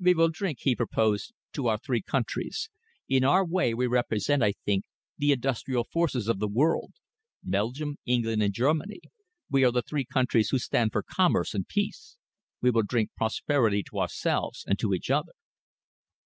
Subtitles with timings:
[0.00, 2.70] "We will drink," he proposed, "to our three countries.
[3.06, 4.84] In our way we represent, I think,
[5.18, 6.92] the industrial forces of the world
[7.42, 9.00] Belgium, England, and Germany.
[9.50, 12.16] We are the three countries who stand for commerce and peace.
[12.62, 15.32] We will drink prosperity to ourselves and to each other."